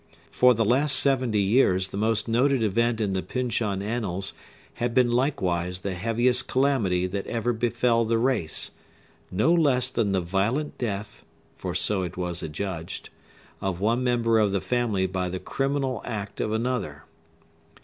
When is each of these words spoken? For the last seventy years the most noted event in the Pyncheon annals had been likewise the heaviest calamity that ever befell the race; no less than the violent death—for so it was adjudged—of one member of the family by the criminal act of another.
For 0.31 0.55
the 0.55 0.65
last 0.65 0.95
seventy 0.95 1.41
years 1.43 1.89
the 1.89 1.95
most 1.97 2.27
noted 2.27 2.63
event 2.63 2.99
in 2.99 3.13
the 3.13 3.21
Pyncheon 3.21 3.83
annals 3.83 4.33
had 4.81 4.95
been 4.95 5.11
likewise 5.11 5.81
the 5.81 5.93
heaviest 5.93 6.47
calamity 6.47 7.05
that 7.05 7.27
ever 7.27 7.53
befell 7.53 8.03
the 8.03 8.17
race; 8.17 8.71
no 9.29 9.53
less 9.53 9.91
than 9.91 10.11
the 10.11 10.19
violent 10.19 10.75
death—for 10.79 11.75
so 11.75 12.01
it 12.01 12.17
was 12.17 12.41
adjudged—of 12.41 13.79
one 13.79 14.03
member 14.03 14.39
of 14.39 14.51
the 14.51 14.59
family 14.59 15.05
by 15.05 15.29
the 15.29 15.37
criminal 15.39 16.01
act 16.03 16.41
of 16.41 16.51
another. 16.51 17.03